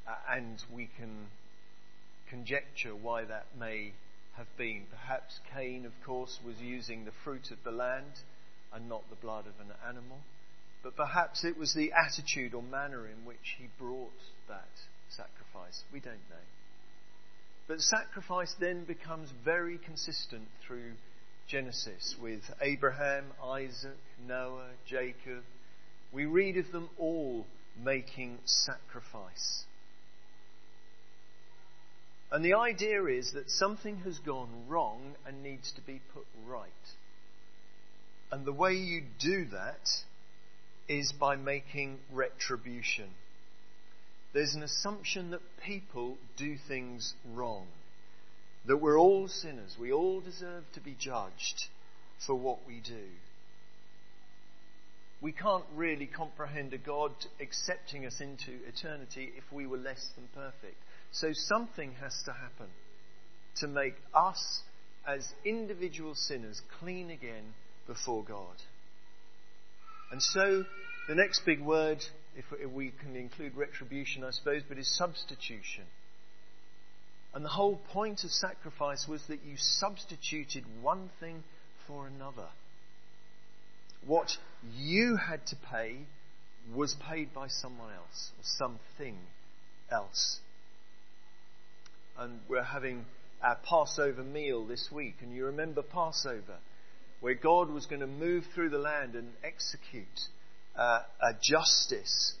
Uh, 0.06 0.14
and 0.36 0.62
we 0.72 0.88
can 0.98 1.26
conjecture 2.28 2.94
why 2.94 3.24
that 3.24 3.46
may 3.58 3.92
have 4.36 4.46
been. 4.56 4.84
Perhaps 4.90 5.40
Cain, 5.54 5.84
of 5.84 5.92
course, 6.04 6.38
was 6.44 6.56
using 6.60 7.04
the 7.04 7.12
fruit 7.24 7.50
of 7.50 7.58
the 7.64 7.70
land 7.70 8.12
and 8.72 8.88
not 8.88 9.02
the 9.10 9.16
blood 9.16 9.44
of 9.46 9.54
an 9.60 9.72
animal. 9.86 10.18
But 10.82 10.96
perhaps 10.96 11.44
it 11.44 11.58
was 11.58 11.74
the 11.74 11.92
attitude 11.92 12.54
or 12.54 12.62
manner 12.62 13.06
in 13.06 13.24
which 13.26 13.56
he 13.58 13.66
brought 13.78 14.12
that 14.48 14.70
sacrifice. 15.10 15.82
We 15.92 16.00
don't 16.00 16.24
know. 16.30 16.46
But 17.68 17.80
sacrifice 17.80 18.54
then 18.58 18.84
becomes 18.84 19.28
very 19.44 19.78
consistent 19.78 20.48
through 20.66 20.92
Genesis 21.50 22.14
with 22.22 22.42
Abraham, 22.60 23.24
Isaac, 23.44 23.98
Noah, 24.26 24.70
Jacob. 24.86 25.42
We 26.12 26.24
read 26.24 26.56
of 26.56 26.70
them 26.70 26.88
all 26.96 27.44
making 27.82 28.38
sacrifice. 28.44 29.64
And 32.30 32.44
the 32.44 32.54
idea 32.54 33.04
is 33.06 33.32
that 33.32 33.50
something 33.50 33.98
has 34.04 34.18
gone 34.20 34.66
wrong 34.68 35.16
and 35.26 35.42
needs 35.42 35.72
to 35.72 35.80
be 35.80 36.00
put 36.14 36.24
right. 36.46 36.68
And 38.30 38.44
the 38.44 38.52
way 38.52 38.74
you 38.74 39.02
do 39.18 39.46
that 39.46 39.88
is 40.88 41.12
by 41.12 41.34
making 41.34 41.98
retribution. 42.12 43.08
There's 44.32 44.54
an 44.54 44.62
assumption 44.62 45.30
that 45.30 45.40
people 45.66 46.16
do 46.36 46.56
things 46.68 47.14
wrong, 47.34 47.66
that 48.66 48.76
we're 48.76 48.98
all 48.98 49.28
sinners, 49.28 49.76
we 49.80 49.92
all 49.92 50.20
deserve 50.20 50.64
to 50.74 50.80
be 50.80 50.94
judged 50.98 51.66
for 52.26 52.34
what 52.34 52.66
we 52.66 52.80
do. 52.80 53.06
We 55.22 55.32
can't 55.32 55.64
really 55.74 56.06
comprehend 56.06 56.72
a 56.72 56.78
God 56.78 57.12
accepting 57.40 58.06
us 58.06 58.20
into 58.20 58.52
eternity 58.66 59.30
if 59.36 59.44
we 59.52 59.66
were 59.66 59.76
less 59.76 60.06
than 60.14 60.28
perfect. 60.34 60.76
So 61.12 61.32
something 61.32 61.92
has 62.00 62.22
to 62.24 62.32
happen 62.32 62.68
to 63.56 63.68
make 63.68 63.96
us 64.14 64.62
as 65.06 65.28
individual 65.44 66.14
sinners 66.14 66.62
clean 66.78 67.10
again 67.10 67.54
before 67.86 68.24
God. 68.24 68.56
And 70.10 70.22
so 70.22 70.64
the 71.08 71.14
next 71.14 71.44
big 71.44 71.60
word, 71.60 71.98
if 72.36 72.70
we 72.72 72.92
can 73.00 73.16
include 73.16 73.56
retribution, 73.56 74.24
I 74.24 74.30
suppose, 74.30 74.62
but 74.68 74.78
is 74.78 74.96
substitution. 74.96 75.84
And 77.32 77.44
the 77.44 77.50
whole 77.50 77.76
point 77.92 78.24
of 78.24 78.30
sacrifice 78.30 79.06
was 79.08 79.22
that 79.28 79.44
you 79.44 79.54
substituted 79.56 80.64
one 80.82 81.10
thing 81.20 81.44
for 81.86 82.06
another. 82.06 82.48
What 84.04 84.30
you 84.76 85.16
had 85.16 85.46
to 85.48 85.56
pay 85.70 85.98
was 86.74 86.94
paid 87.08 87.32
by 87.32 87.48
someone 87.48 87.92
else, 87.92 88.32
or 88.38 88.42
something 88.42 89.18
else. 89.90 90.38
And 92.18 92.40
we're 92.48 92.62
having 92.62 93.06
our 93.42 93.56
Passover 93.56 94.22
meal 94.22 94.66
this 94.66 94.88
week, 94.92 95.16
and 95.22 95.34
you 95.34 95.46
remember 95.46 95.82
Passover 95.82 96.58
where 97.20 97.34
God 97.34 97.70
was 97.70 97.86
going 97.86 98.00
to 98.00 98.06
move 98.06 98.44
through 98.54 98.70
the 98.70 98.78
land 98.78 99.14
and 99.14 99.28
execute 99.44 100.06
uh, 100.76 101.00
a 101.20 101.32
justice 101.40 102.34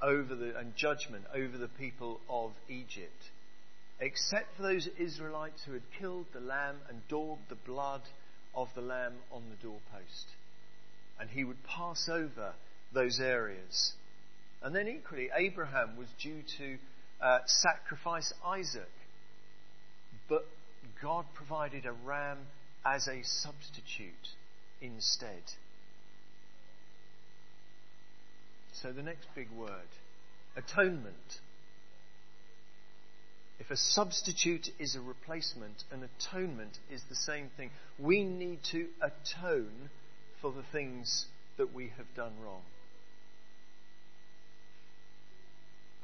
over 0.00 0.34
the, 0.34 0.58
and 0.58 0.74
judgment 0.74 1.24
over 1.34 1.58
the 1.58 1.68
people 1.68 2.20
of 2.28 2.52
Egypt, 2.68 3.30
except 4.02 4.56
for 4.56 4.62
those 4.62 4.88
Israelites 4.98 5.62
who 5.64 5.72
had 5.72 5.82
killed 5.98 6.26
the 6.34 6.40
lamb 6.40 6.76
and 6.88 7.06
daubed 7.08 7.48
the 7.48 7.54
blood 7.54 8.02
of 8.52 8.68
the 8.74 8.80
lamb 8.80 9.14
on 9.30 9.44
the 9.48 9.56
doorpost. 9.62 10.26
And 11.20 11.30
he 11.30 11.44
would 11.44 11.62
pass 11.62 12.08
over 12.10 12.52
those 12.92 13.20
areas. 13.20 13.92
And 14.60 14.74
then 14.74 14.88
equally, 14.88 15.28
Abraham 15.34 15.96
was 15.96 16.08
due 16.20 16.42
to 16.58 16.78
uh, 17.24 17.38
sacrifice 17.46 18.32
Isaac. 18.44 18.90
But 20.28 20.46
God 21.00 21.24
provided 21.34 21.86
a 21.86 21.92
ram 21.92 22.38
as 22.84 23.06
a 23.06 23.22
substitute 23.22 24.28
instead. 24.80 25.42
So 28.72 28.90
the 28.90 29.02
next 29.02 29.28
big 29.36 29.50
word 29.52 29.70
atonement. 30.56 31.14
If 33.58 33.70
a 33.70 33.76
substitute 33.76 34.68
is 34.78 34.96
a 34.96 35.00
replacement, 35.00 35.84
an 35.90 36.02
atonement 36.02 36.78
is 36.90 37.02
the 37.08 37.14
same 37.14 37.50
thing. 37.56 37.70
We 37.98 38.24
need 38.24 38.58
to 38.72 38.88
atone 39.00 39.90
for 40.40 40.52
the 40.52 40.64
things 40.72 41.26
that 41.58 41.72
we 41.72 41.92
have 41.96 42.12
done 42.16 42.32
wrong. 42.44 42.62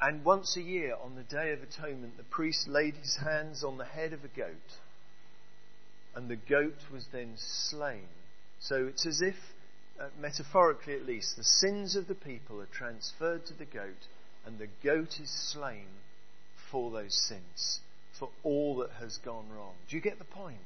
And 0.00 0.24
once 0.24 0.56
a 0.56 0.62
year, 0.62 0.94
on 1.02 1.16
the 1.16 1.24
Day 1.24 1.52
of 1.52 1.62
Atonement, 1.62 2.16
the 2.16 2.22
priest 2.22 2.68
laid 2.68 2.94
his 2.94 3.16
hands 3.16 3.64
on 3.64 3.78
the 3.78 3.84
head 3.84 4.12
of 4.12 4.24
a 4.24 4.28
goat 4.28 4.78
and 6.18 6.28
the 6.28 6.36
goat 6.36 6.90
was 6.92 7.06
then 7.12 7.34
slain. 7.36 8.08
So 8.58 8.86
it's 8.86 9.06
as 9.06 9.20
if, 9.22 9.36
uh, 10.00 10.08
metaphorically 10.20 10.94
at 10.94 11.06
least, 11.06 11.36
the 11.36 11.44
sins 11.44 11.94
of 11.94 12.08
the 12.08 12.14
people 12.16 12.60
are 12.60 12.66
transferred 12.66 13.46
to 13.46 13.54
the 13.54 13.64
goat, 13.64 14.08
and 14.44 14.58
the 14.58 14.68
goat 14.82 15.20
is 15.20 15.30
slain 15.30 15.86
for 16.70 16.90
those 16.90 17.14
sins, 17.28 17.80
for 18.18 18.28
all 18.42 18.76
that 18.78 18.90
has 19.00 19.18
gone 19.18 19.48
wrong. 19.50 19.74
Do 19.88 19.96
you 19.96 20.02
get 20.02 20.18
the 20.18 20.24
point? 20.24 20.58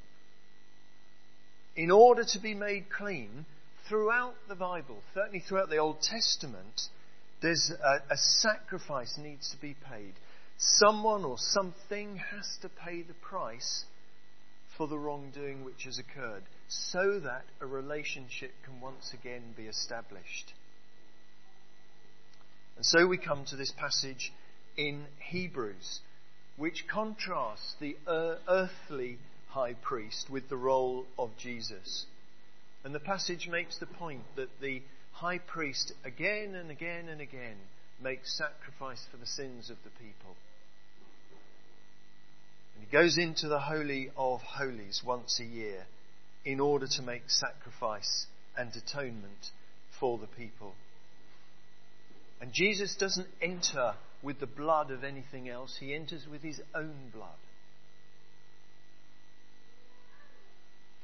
In 1.75 1.90
order 1.90 2.25
to 2.25 2.38
be 2.38 2.54
made 2.54 2.90
clean, 2.90 3.47
throughout 3.88 4.35
the 4.49 4.54
Bible, 4.54 5.02
certainly 5.14 5.40
throughout 5.40 5.71
the 5.71 5.78
Old 5.78 6.00
Testament, 6.02 6.88
there's 7.40 7.71
a, 7.71 8.12
a 8.12 8.16
sacrifice 8.16 9.18
needs 9.18 9.50
to 9.50 9.61
be 9.61 9.76
paid. 9.90 10.14
Someone 10.59 11.25
or 11.25 11.37
something 11.38 12.16
has 12.16 12.56
to 12.62 12.68
pay 12.68 13.02
the 13.02 13.14
price 13.14 13.85
for 14.76 14.87
the 14.87 14.99
wrongdoing 14.99 15.64
which 15.64 15.85
has 15.85 15.99
occurred 15.99 16.44
so 16.68 17.21
that 17.21 17.44
a 17.61 17.66
relationship 17.66 18.52
can 18.64 18.80
once 18.80 19.12
again 19.12 19.42
be 19.56 19.64
established. 19.64 20.52
And 22.76 22.87
so 22.87 23.06
we 23.06 23.18
come 23.18 23.44
to 23.47 23.56
this 23.56 23.73
passage 23.73 24.32
in 24.76 25.05
Hebrews, 25.31 26.00
which 26.57 26.87
contrasts 26.88 27.75
the 27.81 27.97
earthly 28.07 29.19
high 29.49 29.75
priest 29.75 30.31
with 30.31 30.49
the 30.49 30.57
role 30.57 31.07
of 31.19 31.31
Jesus. 31.37 32.07
And 32.85 32.95
the 32.95 33.00
passage 33.00 33.49
makes 33.49 33.79
the 33.79 33.87
point 33.87 34.23
that 34.37 34.61
the 34.61 34.83
high 35.12 35.38
priest 35.38 35.93
again 36.05 36.55
and 36.55 36.71
again 36.71 37.09
and 37.09 37.21
again 37.21 37.57
makes 38.02 38.37
sacrifice 38.37 39.05
for 39.11 39.19
the 39.19 39.26
sins 39.26 39.71
of 39.71 39.76
the 39.85 39.91
people. 39.91 40.37
And 42.75 42.85
he 42.85 42.91
goes 42.91 43.19
into 43.19 43.49
the 43.49 43.61
Holy 43.61 44.11
of 44.17 44.41
Holies 44.41 45.02
once 45.05 45.38
a 45.38 45.45
year 45.45 45.87
in 46.45 46.59
order 46.59 46.87
to 46.87 47.02
make 47.02 47.31
sacrifice 47.31 48.26
and 48.57 48.75
atonement 48.75 49.50
for 50.00 50.19
the 50.19 50.26
people. 50.26 50.75
And 52.43 52.53
Jesus 52.53 52.97
doesn't 52.97 53.29
enter 53.41 53.95
with 54.21 54.41
the 54.41 54.49
blood 54.49 54.91
of 54.91 55.05
anything 55.05 55.49
else, 55.49 55.77
he 55.79 55.95
enters 55.95 56.27
with 56.29 56.43
his 56.43 56.61
own 56.75 57.11
blood. 57.15 57.29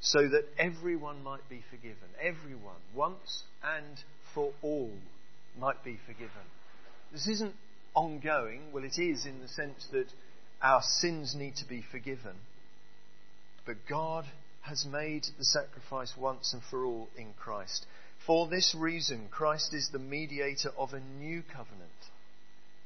So 0.01 0.19
that 0.19 0.43
everyone 0.57 1.23
might 1.23 1.47
be 1.49 1.63
forgiven. 1.71 2.09
Everyone, 2.21 2.81
once 2.93 3.43
and 3.63 4.03
for 4.33 4.51
all, 4.61 4.91
might 5.57 5.81
be 5.81 5.97
forgiven. 6.05 6.29
This 7.13 7.27
isn't 7.27 7.55
ongoing. 7.95 8.73
Well, 8.73 8.83
it 8.83 8.99
is 9.01 9.25
in 9.25 9.39
the 9.39 9.47
sense 9.47 9.87
that 9.93 10.07
our 10.61 10.81
sins 10.81 11.35
need 11.35 11.55
to 11.57 11.65
be 11.65 11.85
forgiven. 11.89 12.35
But 13.65 13.77
God 13.89 14.25
has 14.61 14.85
made 14.85 15.25
the 15.37 15.45
sacrifice 15.45 16.13
once 16.17 16.51
and 16.51 16.61
for 16.69 16.83
all 16.83 17.07
in 17.17 17.33
Christ. 17.39 17.85
For 18.29 18.45
this 18.45 18.75
reason, 18.75 19.27
Christ 19.31 19.73
is 19.73 19.89
the 19.89 19.97
mediator 19.97 20.69
of 20.77 20.93
a 20.93 20.99
new 20.99 21.41
covenant, 21.41 21.89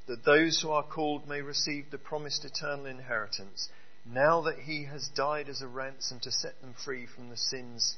that 0.08 0.24
those 0.24 0.62
who 0.62 0.70
are 0.70 0.86
called 0.86 1.28
may 1.28 1.42
receive 1.42 1.92
the 1.92 1.98
promised 1.98 2.46
eternal 2.46 2.86
inheritance, 2.86 3.68
now 4.06 4.40
that 4.44 4.60
he 4.60 4.86
has 4.86 5.10
died 5.10 5.50
as 5.50 5.62
a 5.62 5.68
ransom 5.68 6.22
to 6.22 6.32
set 6.32 6.62
them 6.62 6.74
free 6.86 7.06
from 7.14 7.30
the 7.30 7.36
sins 7.36 7.98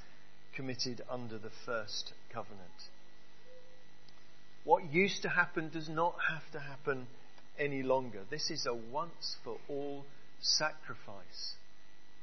committed 0.55 1.03
under 1.07 1.37
the 1.37 1.51
first 1.67 2.13
covenant. 2.33 2.89
What 4.63 4.91
used 4.91 5.21
to 5.21 5.29
happen 5.29 5.69
does 5.69 5.87
not 5.87 6.15
have 6.27 6.51
to 6.53 6.59
happen 6.59 7.05
any 7.59 7.83
longer. 7.83 8.21
This 8.27 8.49
is 8.49 8.65
a 8.65 8.73
once 8.73 9.35
for 9.43 9.57
all 9.69 10.03
sacrifice. 10.41 11.53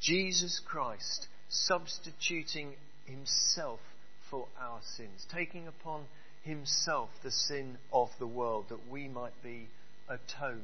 Jesus 0.01 0.59
Christ 0.59 1.29
substituting 1.49 2.73
himself 3.07 3.79
for 4.33 4.49
our 4.59 4.81
sins, 4.97 5.27
taking 5.31 5.69
upon 5.69 6.07
himself 6.43 7.11
the 7.23 7.31
sin 7.31 7.77
of 7.93 8.09
the 8.19 8.27
world 8.27 8.65
that 8.71 8.91
we 8.91 9.07
might 9.07 9.43
be 9.43 9.69
atoned. 10.09 10.63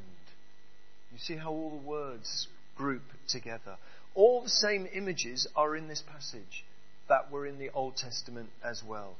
You 1.12 1.18
see 1.18 1.36
how 1.36 1.50
all 1.50 1.70
the 1.70 1.86
words 1.86 2.48
group 2.76 3.02
together. 3.28 3.76
All 4.14 4.42
the 4.42 4.48
same 4.48 4.88
images 4.92 5.46
are 5.54 5.76
in 5.76 5.86
this 5.86 6.02
passage 6.02 6.64
that 7.10 7.30
were 7.30 7.46
in 7.46 7.58
the 7.58 7.70
Old 7.70 7.96
Testament 7.96 8.48
as 8.64 8.82
well. 8.82 9.16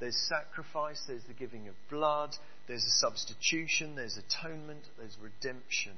There's 0.00 0.16
sacrifice, 0.28 1.04
there's 1.06 1.24
the 1.24 1.32
giving 1.32 1.68
of 1.68 1.74
blood, 1.88 2.36
there's 2.66 2.84
a 2.84 2.90
substitution, 2.90 3.94
there's 3.94 4.18
atonement, 4.18 4.82
there's 4.98 5.16
redemption. 5.22 5.92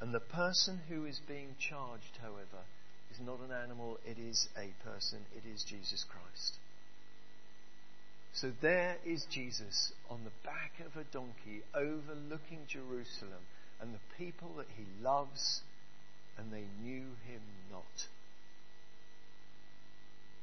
And 0.00 0.14
the 0.14 0.20
person 0.20 0.80
who 0.90 1.06
is 1.06 1.20
being 1.26 1.56
charged, 1.58 2.18
however, 2.20 2.64
is 3.18 3.26
not 3.26 3.38
an 3.40 3.52
animal, 3.52 3.98
it 4.06 4.18
is 4.18 4.48
a 4.56 4.72
person, 4.88 5.18
it 5.34 5.48
is 5.48 5.64
Jesus 5.64 6.04
Christ. 6.04 6.54
So 8.32 8.52
there 8.60 8.96
is 9.04 9.24
Jesus 9.30 9.92
on 10.10 10.20
the 10.24 10.30
back 10.44 10.72
of 10.86 11.00
a 11.00 11.04
donkey 11.12 11.62
overlooking 11.74 12.66
Jerusalem 12.68 13.42
and 13.80 13.94
the 13.94 14.16
people 14.16 14.50
that 14.58 14.66
he 14.76 14.84
loves, 15.02 15.62
and 16.36 16.52
they 16.52 16.64
knew 16.82 17.06
him 17.26 17.42
not. 17.70 18.06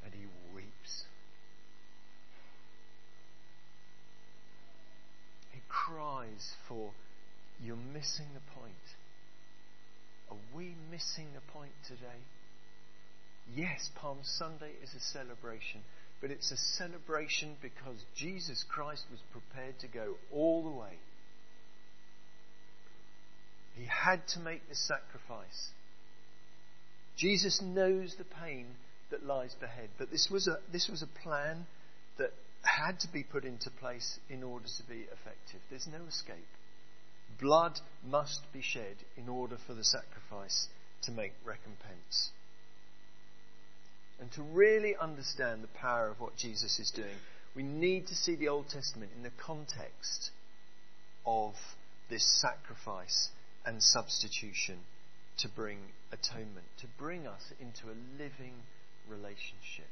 And 0.03 0.13
he 0.13 0.25
weeps. 0.53 1.03
He 5.51 5.61
cries 5.69 6.53
for, 6.67 6.91
You're 7.63 7.77
missing 7.77 8.27
the 8.33 8.59
point. 8.59 8.73
Are 10.29 10.57
we 10.57 10.75
missing 10.91 11.27
the 11.33 11.51
point 11.53 11.71
today? 11.87 12.21
Yes, 13.53 13.89
Palm 13.95 14.19
Sunday 14.23 14.71
is 14.81 14.93
a 14.93 14.99
celebration, 14.99 15.81
but 16.21 16.31
it's 16.31 16.51
a 16.51 16.57
celebration 16.57 17.55
because 17.61 18.03
Jesus 18.15 18.63
Christ 18.67 19.05
was 19.11 19.19
prepared 19.31 19.79
to 19.79 19.87
go 19.87 20.15
all 20.31 20.63
the 20.63 20.69
way. 20.69 20.97
He 23.75 23.85
had 23.85 24.27
to 24.29 24.39
make 24.39 24.67
the 24.69 24.75
sacrifice. 24.75 25.69
Jesus 27.17 27.61
knows 27.61 28.15
the 28.15 28.23
pain 28.23 28.67
that 29.11 29.25
lies 29.25 29.55
ahead, 29.61 29.89
but 29.97 30.11
this 30.11 30.29
was 30.29 30.47
a, 30.47 30.57
this 30.71 30.89
was 30.89 31.01
a 31.01 31.21
plan 31.23 31.65
that 32.17 32.31
had 32.63 32.99
to 33.01 33.11
be 33.11 33.23
put 33.23 33.45
into 33.45 33.69
place 33.69 34.19
in 34.29 34.43
order 34.43 34.65
to 34.65 34.83
be 34.83 35.01
effective. 35.01 35.61
There's 35.69 35.87
no 35.87 36.05
escape. 36.07 36.47
Blood 37.39 37.79
must 38.03 38.41
be 38.53 38.61
shed 38.61 38.95
in 39.17 39.29
order 39.29 39.57
for 39.67 39.73
the 39.73 39.83
sacrifice 39.83 40.67
to 41.03 41.11
make 41.11 41.33
recompense. 41.45 42.31
And 44.25 44.31
to 44.33 44.41
really 44.41 44.95
understand 44.99 45.61
the 45.61 45.67
power 45.67 46.09
of 46.09 46.19
what 46.19 46.35
Jesus 46.35 46.79
is 46.79 46.89
doing, 46.89 47.15
we 47.55 47.61
need 47.61 48.07
to 48.07 48.15
see 48.15 48.33
the 48.33 48.47
Old 48.47 48.67
Testament 48.67 49.11
in 49.15 49.21
the 49.21 49.29
context 49.37 50.31
of 51.27 51.53
this 52.09 52.25
sacrifice 52.41 53.29
and 53.67 53.83
substitution 53.83 54.79
to 55.37 55.47
bring 55.47 55.77
atonement, 56.11 56.65
to 56.79 56.87
bring 56.97 57.27
us 57.27 57.53
into 57.59 57.85
a 57.85 57.97
living 58.17 58.55
relationship. 59.07 59.85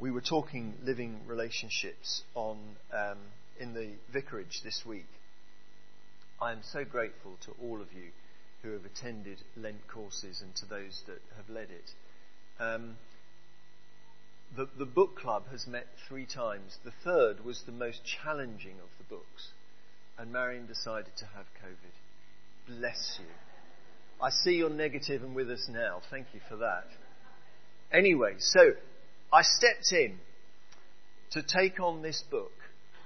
We 0.00 0.10
were 0.10 0.22
talking 0.22 0.74
living 0.82 1.20
relationships 1.28 2.24
on 2.34 2.58
um, 2.92 3.18
in 3.60 3.72
the 3.72 3.90
vicarage 4.12 4.62
this 4.64 4.82
week. 4.84 5.06
I 6.42 6.50
am 6.50 6.62
so 6.64 6.84
grateful 6.84 7.36
to 7.44 7.52
all 7.62 7.80
of 7.80 7.92
you 7.92 8.10
who 8.62 8.72
have 8.72 8.84
attended 8.84 9.38
Lent 9.56 9.86
courses 9.88 10.42
and 10.42 10.54
to 10.56 10.66
those 10.66 11.02
that 11.06 11.20
have 11.36 11.48
led 11.48 11.68
it. 11.70 11.90
Um, 12.58 12.96
the, 14.56 14.68
the 14.78 14.86
book 14.86 15.16
club 15.16 15.44
has 15.50 15.66
met 15.66 15.86
three 16.08 16.26
times. 16.26 16.78
The 16.84 16.92
third 17.04 17.44
was 17.44 17.62
the 17.66 17.72
most 17.72 18.00
challenging 18.04 18.76
of 18.80 18.88
the 18.98 19.04
books, 19.04 19.50
and 20.18 20.32
Marion 20.32 20.66
decided 20.66 21.16
to 21.18 21.26
have 21.26 21.46
COVID. 21.62 22.78
Bless 22.78 23.18
you. 23.20 23.26
I 24.20 24.30
see 24.30 24.52
you're 24.54 24.70
negative 24.70 25.22
and 25.22 25.34
with 25.34 25.50
us 25.50 25.68
now. 25.68 26.00
Thank 26.10 26.28
you 26.32 26.40
for 26.48 26.56
that. 26.56 26.86
Anyway, 27.92 28.36
so 28.38 28.72
I 29.32 29.42
stepped 29.42 29.92
in 29.92 30.18
to 31.32 31.42
take 31.42 31.80
on 31.80 32.02
this 32.02 32.22
book 32.30 32.52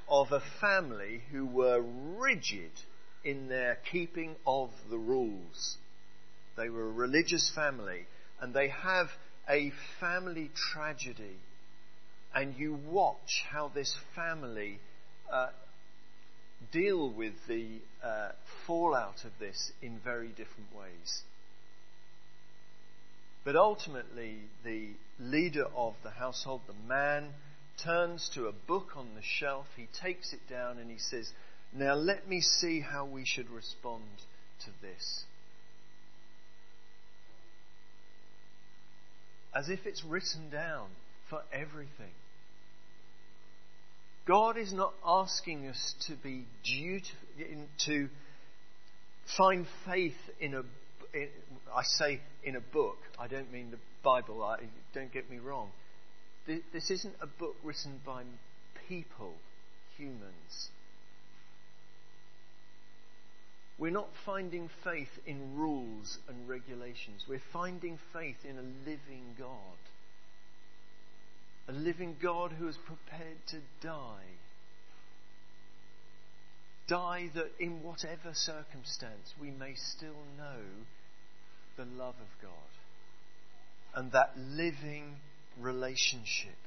of 0.08 0.32
a 0.32 0.42
family 0.60 1.22
who 1.32 1.46
were 1.46 1.82
rigid 2.16 2.70
in 3.24 3.48
their 3.48 3.78
keeping 3.90 4.36
of 4.46 4.70
the 4.90 4.98
rules. 4.98 5.76
They 6.56 6.68
were 6.68 6.88
a 6.88 6.92
religious 6.92 7.50
family 7.54 8.06
and 8.40 8.54
they 8.54 8.68
have 8.68 9.08
a 9.48 9.72
family 9.98 10.50
tragedy. 10.72 11.38
And 12.34 12.54
you 12.56 12.78
watch 12.86 13.44
how 13.50 13.68
this 13.68 13.96
family 14.14 14.78
uh, 15.32 15.48
deal 16.72 17.10
with 17.10 17.34
the 17.48 17.80
uh, 18.04 18.30
fallout 18.66 19.24
of 19.24 19.32
this 19.40 19.72
in 19.82 19.98
very 20.04 20.28
different 20.28 20.74
ways. 20.78 21.22
But 23.44 23.56
ultimately, 23.56 24.36
the 24.64 24.90
leader 25.18 25.66
of 25.74 25.94
the 26.02 26.10
household, 26.10 26.62
the 26.66 26.88
man, 26.88 27.30
turns 27.82 28.30
to 28.34 28.46
a 28.46 28.52
book 28.52 28.90
on 28.96 29.14
the 29.14 29.22
shelf, 29.22 29.66
he 29.76 29.88
takes 30.00 30.32
it 30.32 30.40
down, 30.48 30.78
and 30.78 30.90
he 30.90 30.98
says, 30.98 31.32
now 31.72 31.94
let 31.94 32.28
me 32.28 32.40
see 32.40 32.80
how 32.80 33.04
we 33.04 33.24
should 33.24 33.48
respond 33.50 34.04
to 34.64 34.70
this. 34.82 35.24
As 39.54 39.68
if 39.68 39.86
it's 39.86 40.04
written 40.04 40.50
down 40.50 40.88
for 41.28 41.42
everything. 41.52 42.12
God 44.26 44.56
is 44.56 44.72
not 44.72 44.92
asking 45.04 45.66
us 45.66 45.94
to 46.06 46.14
be 46.14 46.44
dutiful, 46.64 47.66
to 47.86 48.08
find 49.36 49.66
faith 49.86 50.16
in 50.40 50.54
a, 50.54 50.62
in, 51.12 51.28
I 51.74 51.82
say 51.82 52.20
in 52.44 52.56
a 52.56 52.60
book, 52.60 52.98
I 53.18 53.26
don't 53.26 53.50
mean 53.52 53.70
the 53.70 53.78
Bible, 54.02 54.42
I, 54.42 54.58
don't 54.94 55.12
get 55.12 55.30
me 55.30 55.38
wrong. 55.38 55.70
This 56.46 56.90
isn't 56.90 57.14
a 57.20 57.26
book 57.26 57.56
written 57.62 58.00
by 58.04 58.22
people, 58.88 59.34
humans. 59.96 60.70
We're 63.80 63.90
not 63.90 64.10
finding 64.26 64.68
faith 64.84 65.08
in 65.26 65.56
rules 65.56 66.18
and 66.28 66.46
regulations. 66.46 67.24
We're 67.26 67.40
finding 67.50 67.98
faith 68.12 68.36
in 68.44 68.58
a 68.58 68.62
living 68.62 69.34
God. 69.38 69.78
A 71.66 71.72
living 71.72 72.16
God 72.22 72.52
who 72.52 72.68
is 72.68 72.76
prepared 72.76 73.38
to 73.48 73.56
die. 73.82 74.36
Die 76.88 77.30
that 77.34 77.52
in 77.58 77.82
whatever 77.82 78.34
circumstance 78.34 79.32
we 79.40 79.50
may 79.50 79.72
still 79.74 80.26
know 80.36 80.60
the 81.78 81.86
love 81.86 82.16
of 82.20 82.42
God 82.42 82.52
and 83.94 84.12
that 84.12 84.32
living 84.36 85.16
relationship. 85.58 86.58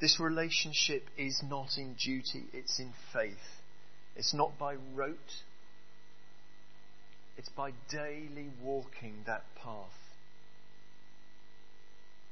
This 0.00 0.20
relationship 0.20 1.04
is 1.16 1.42
not 1.42 1.78
in 1.78 1.94
duty, 1.94 2.44
it's 2.52 2.78
in 2.78 2.92
faith. 3.12 3.62
It's 4.14 4.34
not 4.34 4.58
by 4.58 4.76
rote, 4.94 5.42
it's 7.36 7.48
by 7.50 7.72
daily 7.90 8.50
walking 8.62 9.24
that 9.26 9.44
path. 9.62 9.90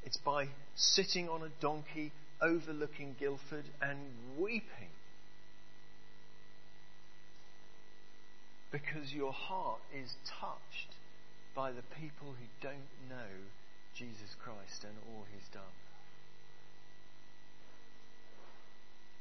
It's 0.05 0.16
by 0.18 0.48
sitting 0.77 1.29
on 1.29 1.42
a 1.42 1.48
donkey 1.61 2.12
overlooking 2.40 3.16
Guildford 3.18 3.64
and 3.81 3.98
weeping. 4.38 4.92
Because 8.70 9.12
your 9.12 9.33
heart 9.33 9.81
is 9.94 10.14
touched 10.40 10.94
by 11.55 11.70
the 11.70 11.83
people 12.00 12.35
who 12.38 12.46
don't 12.61 13.09
know 13.09 13.31
Jesus 13.96 14.35
Christ 14.42 14.85
and 14.85 14.94
all 15.09 15.24
he's 15.33 15.48
done. 15.53 15.62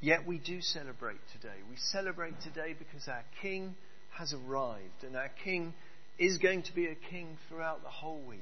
Yet 0.04 0.28
we 0.28 0.38
do 0.38 0.60
celebrate 0.60 1.22
today. 1.32 1.56
We 1.70 1.78
celebrate 1.78 2.34
today 2.42 2.76
because 2.78 3.08
our 3.08 3.24
King 3.42 3.74
has 4.12 4.34
arrived, 4.34 5.06
and 5.08 5.16
our 5.16 5.30
King 5.46 5.74
is 6.20 6.40
going 6.40 6.64
to 6.64 6.76
be 6.76 6.88
a 6.88 6.96
King 7.10 7.38
throughout 7.48 7.84
the 7.84 7.90
whole 7.90 8.22
week. 8.22 8.40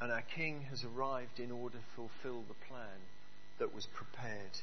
And 0.00 0.10
our 0.10 0.24
King 0.34 0.62
has 0.68 0.82
arrived 0.82 1.38
in 1.38 1.52
order 1.52 1.78
to 1.78 1.84
fulfill 1.94 2.42
the 2.48 2.56
plan 2.68 2.98
that 3.60 3.72
was 3.72 3.86
prepared. 3.94 4.58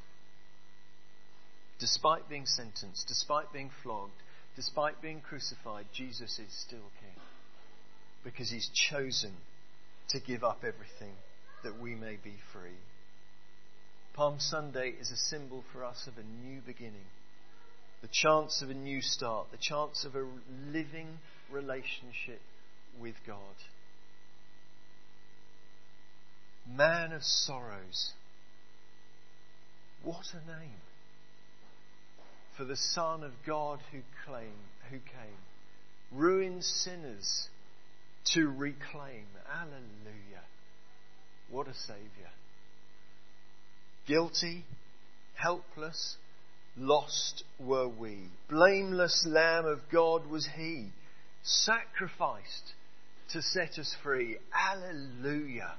Despite 1.79 2.27
being 2.27 2.45
sentenced, 2.45 3.07
despite 3.07 3.53
being 3.53 3.71
flogged, 3.83 4.21
despite 4.57 5.01
being 5.01 5.21
crucified, 5.21 5.85
Jesus 5.93 6.39
is 6.39 6.53
still 6.67 6.91
King 6.99 7.23
because 8.25 8.51
he's 8.51 8.69
chosen 8.91 9.31
to 10.09 10.19
give 10.19 10.43
up 10.43 10.65
everything 10.65 11.15
that 11.63 11.79
we 11.79 11.95
may 11.95 12.17
be 12.23 12.35
free. 12.53 12.79
Palm 14.13 14.39
Sunday 14.39 14.93
is 14.99 15.11
a 15.11 15.15
symbol 15.15 15.63
for 15.71 15.85
us 15.85 16.07
of 16.07 16.17
a 16.17 16.45
new 16.45 16.61
beginning, 16.65 17.07
the 18.01 18.09
chance 18.11 18.61
of 18.61 18.69
a 18.69 18.73
new 18.73 19.01
start, 19.01 19.47
the 19.51 19.57
chance 19.57 20.03
of 20.05 20.15
a 20.15 20.27
living 20.71 21.19
relationship 21.51 22.41
with 22.99 23.15
God. 23.25 23.37
Man 26.67 27.13
of 27.13 27.23
sorrows. 27.23 28.13
What 30.03 30.25
a 30.33 30.59
name 30.59 30.81
for 32.57 32.65
the 32.65 32.75
Son 32.75 33.23
of 33.23 33.31
God 33.45 33.79
who, 33.91 33.99
claim, 34.25 34.53
who 34.89 34.97
came. 34.97 35.39
Ruined 36.11 36.63
sinners 36.63 37.47
to 38.33 38.47
reclaim. 38.47 39.25
Alleluia. 39.51 40.43
What 41.51 41.67
a 41.67 41.73
Saviour. 41.73 42.31
Guilty, 44.07 44.63
helpless, 45.35 46.15
lost 46.77 47.43
were 47.59 47.89
we. 47.89 48.29
Blameless 48.49 49.25
Lamb 49.27 49.65
of 49.65 49.79
God 49.91 50.27
was 50.27 50.47
He, 50.55 50.87
sacrificed 51.43 52.73
to 53.33 53.41
set 53.41 53.77
us 53.77 53.95
free. 54.01 54.37
Alleluia. 54.53 55.73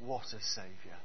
What 0.00 0.26
a 0.32 0.42
Saviour. 0.42 0.98